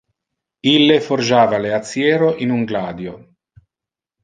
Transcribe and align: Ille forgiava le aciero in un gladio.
Ille 0.71 0.95
forgiava 1.07 1.59
le 1.67 1.75
aciero 1.79 2.33
in 2.47 2.57
un 2.57 2.67
gladio. 2.73 3.17